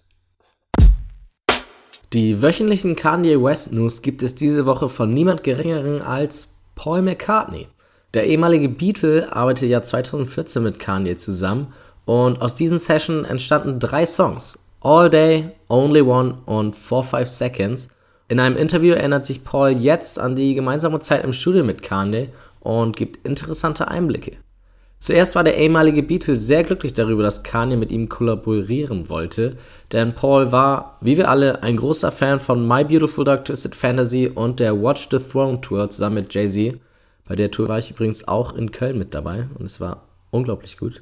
Die 2.12 2.42
wöchentlichen 2.42 2.98
Kanye 2.98 3.42
West 3.42 3.72
News 3.72 4.02
gibt 4.02 4.22
es 4.22 4.36
diese 4.36 4.66
Woche 4.66 4.90
von 4.90 5.12
niemand 5.12 5.44
geringeren 5.44 6.02
als 6.02 6.50
Paul 6.76 7.02
McCartney. 7.04 7.68
Der 8.14 8.26
ehemalige 8.26 8.68
Beatle 8.68 9.34
arbeitete 9.34 9.68
ja 9.68 9.82
2014 9.82 10.62
mit 10.62 10.80
Kanye 10.80 11.16
zusammen 11.16 11.74
und 12.06 12.42
aus 12.42 12.56
diesen 12.56 12.80
Sessions 12.80 13.28
entstanden 13.28 13.80
drei 13.80 14.06
Songs. 14.06 14.60
All 14.82 15.10
Day, 15.10 15.52
Only 15.70 16.02
One 16.02 16.38
und 16.46 16.76
4-5 16.76 17.26
Seconds. 17.28 17.90
In 18.28 18.40
einem 18.40 18.58
Interview 18.58 18.94
erinnert 18.96 19.26
sich 19.26 19.44
Paul 19.44 19.72
jetzt 19.72 20.18
an 20.18 20.36
die 20.36 20.56
gemeinsame 20.56 21.00
Zeit 21.02 21.24
im 21.24 21.34
Studio 21.34 21.64
mit 21.64 21.84
Kanye 21.84 22.30
und 22.62 22.96
gibt 22.96 23.28
interessante 23.28 23.88
Einblicke. 23.90 24.38
Zuerst 24.98 25.36
war 25.36 25.44
der 25.44 25.58
ehemalige 25.58 26.04
Beatle 26.04 26.38
sehr 26.38 26.64
glücklich 26.64 26.94
darüber, 26.94 27.24
dass 27.24 27.44
Kanye 27.44 27.76
mit 27.76 27.92
ihm 27.92 28.08
kollaborieren 28.08 29.10
wollte, 29.10 29.58
denn 29.92 30.14
Paul 30.14 30.52
war, 30.52 30.98
wie 31.02 31.18
wir 31.18 31.30
alle, 31.30 31.64
ein 31.64 31.78
großer 31.78 32.12
Fan 32.12 32.40
von 32.40 32.68
My 32.68 32.84
Beautiful 32.84 33.26
Dark 33.26 33.46
Twisted 33.46 33.76
Fantasy 33.76 34.32
und 34.34 34.60
der 34.60 34.80
Watch 34.82 35.10
the 35.10 35.18
Throne 35.18 35.60
Tour 35.60 35.90
zusammen 35.90 36.16
mit 36.16 36.34
Jay-Z. 36.34 36.80
Bei 37.28 37.36
der 37.36 37.50
Tour 37.50 37.68
war 37.68 37.80
ich 37.80 37.92
übrigens 37.92 38.28
auch 38.28 38.56
in 38.56 38.72
Köln 38.72 38.98
mit 38.98 39.14
dabei 39.14 39.48
und 39.58 39.66
es 39.66 39.80
war 39.80 40.04
unglaublich 40.30 40.78
gut. 40.78 41.02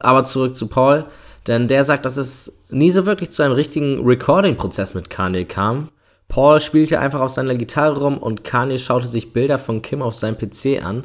Aber 0.00 0.24
zurück 0.24 0.56
zu 0.56 0.66
Paul, 0.66 1.04
denn 1.46 1.68
der 1.68 1.84
sagt, 1.84 2.04
dass 2.04 2.16
es 2.16 2.52
nie 2.68 2.90
so 2.90 3.06
wirklich 3.06 3.30
zu 3.30 3.42
einem 3.42 3.54
richtigen 3.54 4.04
Recording-Prozess 4.04 4.94
mit 4.94 5.10
Kanye 5.10 5.44
kam. 5.44 5.90
Paul 6.28 6.60
spielte 6.60 6.98
einfach 6.98 7.20
auf 7.20 7.30
seiner 7.30 7.54
Gitarre 7.54 8.00
rum 8.00 8.18
und 8.18 8.44
Kanye 8.44 8.78
schaute 8.78 9.08
sich 9.08 9.32
Bilder 9.32 9.58
von 9.58 9.82
Kim 9.82 10.02
auf 10.02 10.14
seinem 10.14 10.38
PC 10.38 10.84
an. 10.84 11.04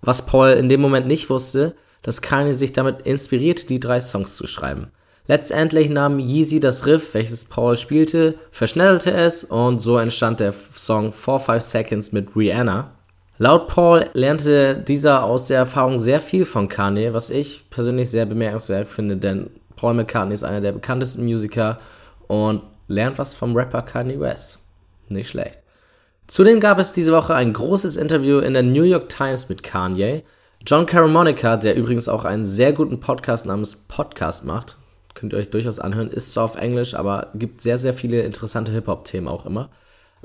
Was 0.00 0.26
Paul 0.26 0.50
in 0.50 0.68
dem 0.68 0.80
Moment 0.80 1.06
nicht 1.06 1.30
wusste, 1.30 1.74
dass 2.02 2.22
Kanye 2.22 2.52
sich 2.52 2.72
damit 2.72 3.02
inspirierte, 3.02 3.66
die 3.66 3.80
drei 3.80 4.00
Songs 4.00 4.36
zu 4.36 4.46
schreiben. 4.46 4.88
Letztendlich 5.26 5.88
nahm 5.88 6.18
Yeezy 6.18 6.58
das 6.58 6.84
Riff, 6.86 7.14
welches 7.14 7.44
Paul 7.44 7.76
spielte, 7.76 8.34
verschnellte 8.50 9.12
es 9.12 9.44
und 9.44 9.80
so 9.80 9.98
entstand 9.98 10.40
der 10.40 10.52
Song 10.52 11.12
4-5 11.12 11.60
Seconds 11.60 12.12
mit 12.12 12.34
Rihanna. 12.34 12.90
Laut 13.42 13.66
Paul 13.66 14.08
lernte 14.12 14.76
dieser 14.76 15.24
aus 15.24 15.42
der 15.42 15.58
Erfahrung 15.58 15.98
sehr 15.98 16.20
viel 16.20 16.44
von 16.44 16.68
Kanye, 16.68 17.12
was 17.12 17.28
ich 17.28 17.68
persönlich 17.70 18.08
sehr 18.08 18.24
bemerkenswert 18.24 18.88
finde, 18.88 19.16
denn 19.16 19.50
Paul 19.74 19.94
McCartney 19.94 20.32
ist 20.32 20.44
einer 20.44 20.60
der 20.60 20.70
bekanntesten 20.70 21.24
Musiker 21.24 21.80
und 22.28 22.62
lernt 22.86 23.18
was 23.18 23.34
vom 23.34 23.56
Rapper 23.56 23.82
Kanye 23.82 24.20
West. 24.20 24.60
Nicht 25.08 25.28
schlecht. 25.30 25.58
Zudem 26.28 26.60
gab 26.60 26.78
es 26.78 26.92
diese 26.92 27.10
Woche 27.10 27.34
ein 27.34 27.52
großes 27.52 27.96
Interview 27.96 28.38
in 28.38 28.54
der 28.54 28.62
New 28.62 28.84
York 28.84 29.08
Times 29.08 29.48
mit 29.48 29.64
Kanye. 29.64 30.22
John 30.64 30.86
Caramonica, 30.86 31.56
der 31.56 31.74
übrigens 31.74 32.08
auch 32.08 32.24
einen 32.24 32.44
sehr 32.44 32.72
guten 32.72 33.00
Podcast 33.00 33.44
namens 33.44 33.74
Podcast 33.74 34.44
macht, 34.44 34.76
könnt 35.14 35.32
ihr 35.32 35.40
euch 35.40 35.50
durchaus 35.50 35.80
anhören, 35.80 36.12
ist 36.12 36.30
zwar 36.30 36.44
auf 36.44 36.54
Englisch, 36.54 36.94
aber 36.94 37.32
gibt 37.34 37.60
sehr, 37.60 37.78
sehr 37.78 37.92
viele 37.92 38.22
interessante 38.22 38.70
Hip-Hop-Themen 38.70 39.26
auch 39.26 39.46
immer. 39.46 39.68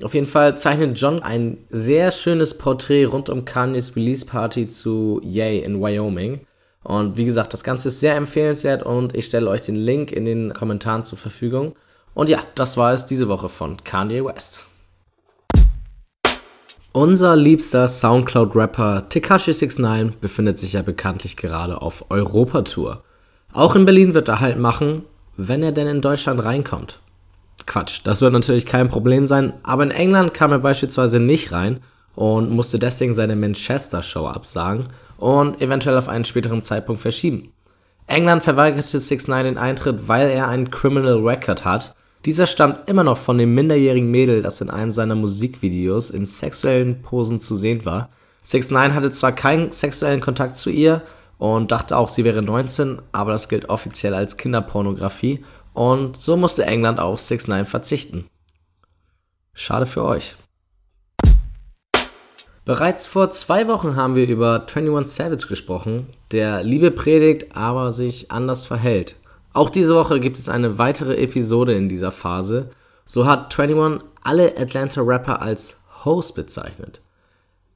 Auf 0.03 0.13
jeden 0.13 0.27
Fall 0.27 0.57
zeichnet 0.57 0.99
John 0.99 1.23
ein 1.23 1.57
sehr 1.69 2.11
schönes 2.11 2.55
Porträt 2.55 3.05
rund 3.05 3.29
um 3.29 3.45
Kanye's 3.45 3.95
Release 3.95 4.25
Party 4.25 4.67
zu 4.67 5.19
Yay 5.23 5.59
in 5.59 5.81
Wyoming. 5.81 6.41
Und 6.83 7.17
wie 7.17 7.25
gesagt, 7.25 7.53
das 7.53 7.63
Ganze 7.63 7.87
ist 7.87 7.99
sehr 7.99 8.15
empfehlenswert 8.15 8.83
und 8.83 9.15
ich 9.15 9.25
stelle 9.25 9.49
euch 9.49 9.63
den 9.63 9.75
Link 9.75 10.11
in 10.11 10.25
den 10.25 10.53
Kommentaren 10.53 11.03
zur 11.03 11.17
Verfügung. 11.17 11.75
Und 12.13 12.29
ja, 12.29 12.43
das 12.55 12.77
war 12.77 12.93
es 12.93 13.07
diese 13.07 13.27
Woche 13.27 13.49
von 13.49 13.83
Kanye 13.83 14.23
West. 14.23 14.65
Unser 16.93 17.35
liebster 17.35 17.87
Soundcloud-Rapper 17.87 19.07
Tekashi69 19.09 20.13
befindet 20.21 20.59
sich 20.59 20.73
ja 20.73 20.81
bekanntlich 20.83 21.37
gerade 21.37 21.81
auf 21.81 22.05
Europatour. 22.09 23.03
Auch 23.51 23.75
in 23.75 23.85
Berlin 23.85 24.13
wird 24.13 24.29
er 24.29 24.39
halt 24.39 24.57
machen, 24.57 25.03
wenn 25.35 25.63
er 25.63 25.71
denn 25.71 25.87
in 25.87 26.01
Deutschland 26.01 26.43
reinkommt. 26.43 26.99
Quatsch, 27.65 28.01
das 28.03 28.21
wird 28.21 28.33
natürlich 28.33 28.65
kein 28.65 28.89
Problem 28.89 29.25
sein, 29.25 29.53
aber 29.63 29.83
in 29.83 29.91
England 29.91 30.33
kam 30.33 30.51
er 30.51 30.59
beispielsweise 30.59 31.19
nicht 31.19 31.51
rein 31.51 31.79
und 32.15 32.49
musste 32.49 32.79
deswegen 32.79 33.13
seine 33.13 33.35
Manchester-Show 33.35 34.27
absagen 34.27 34.87
und 35.17 35.61
eventuell 35.61 35.97
auf 35.97 36.09
einen 36.09 36.25
späteren 36.25 36.63
Zeitpunkt 36.63 37.01
verschieben. 37.01 37.51
England 38.07 38.43
verweigerte 38.43 38.99
6 38.99 39.27
9 39.27 39.43
den 39.43 39.57
Eintritt, 39.57 40.07
weil 40.07 40.29
er 40.29 40.47
einen 40.47 40.71
Criminal 40.71 41.19
Record 41.19 41.65
hat. 41.65 41.93
Dieser 42.25 42.47
stammt 42.47 42.87
immer 42.89 43.03
noch 43.03 43.17
von 43.17 43.37
dem 43.37 43.53
minderjährigen 43.53 44.09
Mädel, 44.09 44.41
das 44.41 44.61
in 44.61 44.69
einem 44.69 44.91
seiner 44.91 45.15
Musikvideos 45.15 46.09
in 46.09 46.25
sexuellen 46.25 47.01
Posen 47.01 47.39
zu 47.39 47.55
sehen 47.55 47.85
war. 47.85 48.09
6 48.43 48.71
9 48.71 48.93
hatte 48.95 49.11
zwar 49.11 49.33
keinen 49.33 49.71
sexuellen 49.71 50.21
Kontakt 50.21 50.57
zu 50.57 50.69
ihr 50.69 51.01
und 51.37 51.71
dachte 51.71 51.97
auch, 51.97 52.09
sie 52.09 52.23
wäre 52.23 52.41
19, 52.41 52.99
aber 53.11 53.31
das 53.31 53.49
gilt 53.49 53.69
offiziell 53.69 54.13
als 54.13 54.37
Kinderpornografie 54.37 55.43
und 55.77 56.17
so 56.17 56.35
musste 56.37 56.65
England 56.65 56.99
auf 56.99 57.19
6 57.19 57.47
9 57.47 57.67
verzichten. 57.67 58.25
Schade 59.53 59.85
für 59.85 60.03
euch. 60.03 60.35
Bereits 62.65 63.05
vor 63.05 63.29
zwei 63.29 63.67
Wochen 63.67 63.95
haben 63.95 64.15
wir 64.15 64.27
über 64.27 64.65
21 64.67 65.13
Savage 65.13 65.47
gesprochen, 65.47 66.07
der 66.31 66.63
Liebe 66.63 66.89
predigt, 66.89 67.55
aber 67.55 67.91
sich 67.91 68.31
anders 68.31 68.65
verhält. 68.65 69.17
Auch 69.53 69.69
diese 69.69 69.93
Woche 69.93 70.19
gibt 70.19 70.39
es 70.39 70.49
eine 70.49 70.79
weitere 70.79 71.15
Episode 71.17 71.75
in 71.75 71.89
dieser 71.89 72.11
Phase. 72.11 72.71
So 73.05 73.27
hat 73.27 73.57
21 73.57 74.03
alle 74.23 74.57
Atlanta-Rapper 74.57 75.43
als 75.43 75.77
Host 76.03 76.33
bezeichnet. 76.33 77.01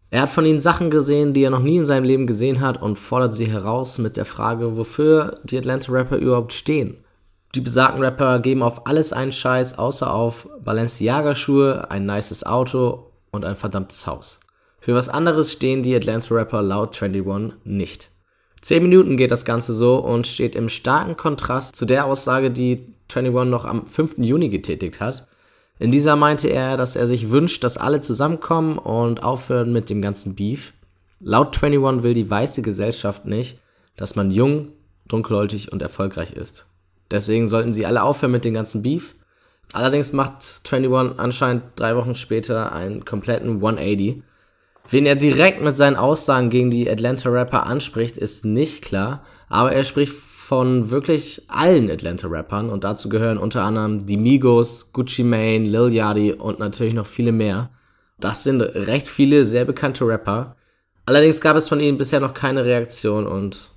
Er 0.09 0.23
hat 0.23 0.29
von 0.29 0.47
ihnen 0.47 0.59
Sachen 0.59 0.89
gesehen, 0.89 1.33
die 1.35 1.43
er 1.43 1.51
noch 1.51 1.61
nie 1.61 1.77
in 1.77 1.85
seinem 1.85 2.05
Leben 2.05 2.25
gesehen 2.25 2.61
hat 2.61 2.81
und 2.81 2.97
fordert 2.97 3.35
sie 3.35 3.45
heraus 3.45 3.99
mit 3.99 4.17
der 4.17 4.25
Frage, 4.25 4.75
wofür 4.75 5.39
die 5.43 5.59
Atlanta-Rapper 5.59 6.17
überhaupt 6.17 6.51
stehen. 6.51 7.00
Die 7.53 7.61
besagten 7.61 8.01
Rapper 8.01 8.39
geben 8.39 8.63
auf 8.63 8.87
alles 8.87 9.11
einen 9.11 9.33
Scheiß, 9.33 9.77
außer 9.77 10.13
auf 10.13 10.47
Balenciaga-Schuhe, 10.63 11.91
ein 11.91 12.05
nices 12.05 12.45
Auto 12.45 13.11
und 13.31 13.43
ein 13.43 13.57
verdammtes 13.57 14.07
Haus. 14.07 14.39
Für 14.79 14.95
was 14.95 15.09
anderes 15.09 15.51
stehen 15.51 15.83
die 15.83 15.95
Atlanta-Rapper 15.95 16.61
laut 16.61 17.01
21 17.01 17.59
nicht. 17.65 18.09
Zehn 18.61 18.83
Minuten 18.83 19.17
geht 19.17 19.31
das 19.31 19.43
Ganze 19.43 19.73
so 19.73 19.97
und 19.97 20.27
steht 20.27 20.55
im 20.55 20.69
starken 20.69 21.17
Kontrast 21.17 21.75
zu 21.75 21.85
der 21.85 22.05
Aussage, 22.05 22.51
die 22.51 22.93
21 23.13 23.49
noch 23.49 23.65
am 23.65 23.85
5. 23.85 24.19
Juni 24.19 24.49
getätigt 24.49 25.01
hat. 25.01 25.27
In 25.77 25.91
dieser 25.91 26.15
meinte 26.15 26.47
er, 26.47 26.77
dass 26.77 26.95
er 26.95 27.07
sich 27.07 27.31
wünscht, 27.31 27.63
dass 27.63 27.77
alle 27.77 27.99
zusammenkommen 28.01 28.77
und 28.77 29.23
aufhören 29.23 29.73
mit 29.73 29.89
dem 29.89 30.01
ganzen 30.01 30.35
Beef. 30.35 30.73
Laut 31.19 31.61
21 31.61 32.03
will 32.03 32.13
die 32.13 32.29
weiße 32.29 32.61
Gesellschaft 32.61 33.25
nicht, 33.25 33.59
dass 33.97 34.15
man 34.15 34.31
jung, 34.31 34.69
dunkelhäutig 35.07 35.71
und 35.71 35.81
erfolgreich 35.81 36.33
ist. 36.33 36.70
Deswegen 37.11 37.47
sollten 37.47 37.73
sie 37.73 37.85
alle 37.85 38.03
aufhören 38.03 38.31
mit 38.31 38.45
dem 38.45 38.53
ganzen 38.53 38.81
Beef. 38.81 39.15
Allerdings 39.73 40.13
macht 40.13 40.61
21 40.69 41.19
anscheinend 41.19 41.63
drei 41.75 41.95
Wochen 41.95 42.15
später 42.15 42.71
einen 42.71 43.05
kompletten 43.05 43.55
180. 43.55 44.23
Wen 44.89 45.05
er 45.05 45.15
direkt 45.15 45.61
mit 45.61 45.77
seinen 45.77 45.95
Aussagen 45.95 46.49
gegen 46.49 46.71
die 46.71 46.89
Atlanta 46.89 47.29
Rapper 47.29 47.65
anspricht, 47.65 48.17
ist 48.17 48.43
nicht 48.45 48.83
klar, 48.83 49.23
aber 49.47 49.71
er 49.71 49.83
spricht 49.83 50.13
von 50.13 50.89
wirklich 50.89 51.43
allen 51.47 51.89
Atlanta 51.89 52.27
Rappern 52.27 52.69
und 52.69 52.83
dazu 52.83 53.07
gehören 53.07 53.37
unter 53.37 53.63
anderem 53.63 54.05
die 54.05 54.17
Migos, 54.17 54.91
Gucci 54.91 55.23
Mane, 55.23 55.59
Lil 55.59 55.93
Yachty 55.93 56.33
und 56.33 56.59
natürlich 56.59 56.93
noch 56.93 57.05
viele 57.05 57.31
mehr. 57.31 57.69
Das 58.19 58.43
sind 58.43 58.61
recht 58.61 59.07
viele 59.07 59.45
sehr 59.45 59.63
bekannte 59.63 60.05
Rapper. 60.05 60.57
Allerdings 61.05 61.39
gab 61.39 61.55
es 61.55 61.69
von 61.69 61.79
ihnen 61.79 61.97
bisher 61.97 62.19
noch 62.19 62.33
keine 62.33 62.65
Reaktion 62.65 63.27
und 63.27 63.71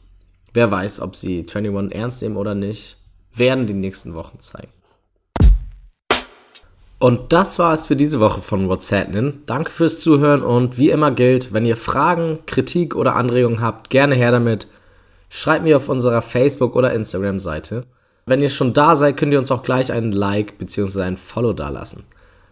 wer 0.52 0.68
weiß, 0.70 1.00
ob 1.00 1.14
sie 1.14 1.46
21 1.48 1.94
ernst 1.94 2.22
nehmen 2.22 2.36
oder 2.36 2.56
nicht 2.56 3.03
werden 3.34 3.66
die 3.66 3.74
nächsten 3.74 4.14
Wochen 4.14 4.40
zeigen. 4.40 4.72
Und 6.98 7.32
das 7.32 7.58
war 7.58 7.74
es 7.74 7.86
für 7.86 7.96
diese 7.96 8.18
Woche 8.20 8.40
von 8.40 8.68
What's 8.68 8.90
Happening. 8.90 9.42
Danke 9.46 9.70
fürs 9.70 10.00
Zuhören 10.00 10.42
und 10.42 10.78
wie 10.78 10.90
immer 10.90 11.10
gilt, 11.10 11.52
wenn 11.52 11.66
ihr 11.66 11.76
Fragen, 11.76 12.38
Kritik 12.46 12.94
oder 12.94 13.16
Anregungen 13.16 13.60
habt, 13.60 13.90
gerne 13.90 14.14
her 14.14 14.30
damit. 14.30 14.68
Schreibt 15.28 15.64
mir 15.64 15.76
auf 15.76 15.88
unserer 15.88 16.22
Facebook- 16.22 16.76
oder 16.76 16.94
Instagram-Seite. 16.94 17.84
Wenn 18.26 18.40
ihr 18.40 18.48
schon 18.48 18.72
da 18.72 18.96
seid, 18.96 19.18
könnt 19.18 19.32
ihr 19.32 19.38
uns 19.38 19.50
auch 19.50 19.62
gleich 19.62 19.92
einen 19.92 20.12
Like 20.12 20.56
bzw. 20.56 21.02
ein 21.02 21.16
Follow 21.18 21.52
dalassen. 21.52 22.04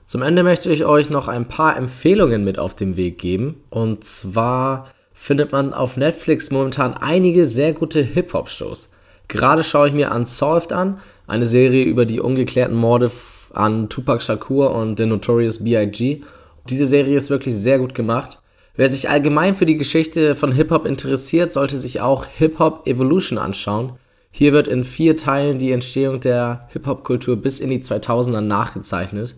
Zum 0.04 0.20
Ende 0.20 0.42
möchte 0.42 0.70
ich 0.70 0.84
euch 0.84 1.08
noch 1.08 1.28
ein 1.28 1.48
paar 1.48 1.76
Empfehlungen 1.76 2.44
mit 2.44 2.58
auf 2.58 2.74
den 2.74 2.98
Weg 2.98 3.18
geben. 3.18 3.62
Und 3.70 4.04
zwar 4.04 4.88
findet 5.14 5.52
man 5.52 5.72
auf 5.72 5.96
Netflix 5.96 6.50
momentan 6.50 6.92
einige 6.92 7.46
sehr 7.46 7.72
gute 7.72 8.02
Hip-Hop-Shows. 8.02 8.92
Gerade 9.32 9.64
schaue 9.64 9.88
ich 9.88 9.94
mir 9.94 10.12
Unsolved 10.12 10.74
an, 10.74 11.00
eine 11.26 11.46
Serie 11.46 11.84
über 11.84 12.04
die 12.04 12.20
ungeklärten 12.20 12.76
Morde 12.76 13.10
an 13.54 13.88
Tupac 13.88 14.22
Shakur 14.22 14.74
und 14.74 14.98
den 14.98 15.08
Notorious 15.08 15.64
B.I.G. 15.64 16.20
Diese 16.68 16.86
Serie 16.86 17.16
ist 17.16 17.30
wirklich 17.30 17.54
sehr 17.54 17.78
gut 17.78 17.94
gemacht. 17.94 18.40
Wer 18.76 18.90
sich 18.90 19.08
allgemein 19.08 19.54
für 19.54 19.64
die 19.64 19.78
Geschichte 19.78 20.34
von 20.34 20.52
Hip-Hop 20.52 20.84
interessiert, 20.84 21.50
sollte 21.50 21.78
sich 21.78 22.02
auch 22.02 22.26
Hip-Hop 22.26 22.86
Evolution 22.86 23.38
anschauen. 23.38 23.94
Hier 24.30 24.52
wird 24.52 24.68
in 24.68 24.84
vier 24.84 25.16
Teilen 25.16 25.56
die 25.56 25.72
Entstehung 25.72 26.20
der 26.20 26.68
Hip-Hop-Kultur 26.68 27.36
bis 27.36 27.58
in 27.58 27.70
die 27.70 27.80
2000er 27.80 28.42
nachgezeichnet. 28.42 29.36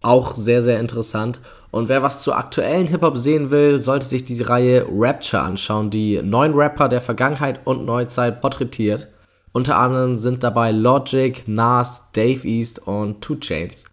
Auch 0.00 0.34
sehr, 0.34 0.60
sehr 0.60 0.80
interessant. 0.80 1.38
Und 1.70 1.88
wer 1.88 2.02
was 2.02 2.20
zu 2.20 2.32
aktuellen 2.32 2.88
Hip-Hop 2.88 3.16
sehen 3.16 3.52
will, 3.52 3.78
sollte 3.78 4.06
sich 4.06 4.24
die 4.24 4.42
Reihe 4.42 4.86
Rapture 4.90 5.44
anschauen, 5.44 5.90
die 5.90 6.20
neun 6.20 6.54
Rapper 6.54 6.88
der 6.88 7.00
Vergangenheit 7.00 7.60
und 7.64 7.86
Neuzeit 7.86 8.40
porträtiert. 8.40 9.06
Unter 9.52 9.76
anderem 9.76 10.16
sind 10.16 10.44
dabei 10.44 10.70
Logic, 10.70 11.42
Nas, 11.46 12.10
Dave 12.12 12.46
East 12.46 12.86
und 12.86 13.20
Two 13.20 13.36
Chains. 13.36 13.84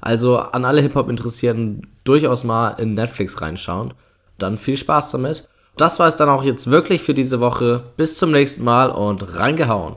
Also 0.00 0.38
an 0.38 0.64
alle 0.64 0.82
Hip-Hop-Interessierten 0.82 1.86
durchaus 2.04 2.44
mal 2.44 2.70
in 2.78 2.94
Netflix 2.94 3.40
reinschauen. 3.40 3.94
Dann 4.38 4.58
viel 4.58 4.76
Spaß 4.76 5.10
damit. 5.12 5.48
Das 5.76 5.98
war 5.98 6.08
es 6.08 6.16
dann 6.16 6.28
auch 6.28 6.42
jetzt 6.42 6.70
wirklich 6.70 7.02
für 7.02 7.14
diese 7.14 7.40
Woche. 7.40 7.84
Bis 7.96 8.16
zum 8.16 8.30
nächsten 8.30 8.64
Mal 8.64 8.90
und 8.90 9.36
reingehauen. 9.36 9.96